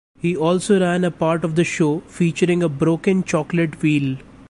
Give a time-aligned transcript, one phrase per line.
[0.19, 4.17] He also ran a part of the show featuring a broken chocolate wheel.